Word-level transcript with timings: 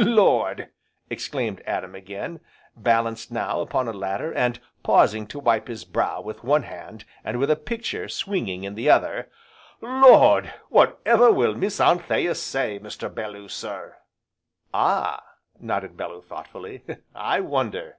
"Lord!" 0.00 0.68
exclaimed 1.10 1.60
Adam 1.66 1.96
again, 1.96 2.38
balanced 2.76 3.32
now 3.32 3.60
upon 3.60 3.88
a 3.88 3.92
ladder, 3.92 4.32
and 4.32 4.60
pausing 4.84 5.26
to 5.26 5.40
wipe 5.40 5.66
his 5.66 5.84
brow 5.84 6.20
with 6.20 6.44
one 6.44 6.62
hand 6.62 7.04
and 7.24 7.40
with 7.40 7.50
a 7.50 7.56
picture 7.56 8.08
swinging 8.08 8.62
in 8.62 8.76
the 8.76 8.88
other, 8.88 9.28
"Lord! 9.80 10.54
what 10.68 11.00
ever 11.04 11.32
will 11.32 11.56
Miss 11.56 11.80
Anthea 11.80 12.36
say, 12.36 12.78
Mr. 12.78 13.12
Belloo 13.12 13.48
sir!" 13.48 13.96
"Ah!" 14.72 15.20
nodded 15.58 15.96
Bellew 15.96 16.22
thoughtfully, 16.22 16.84
"I 17.12 17.40
wonder!" 17.40 17.98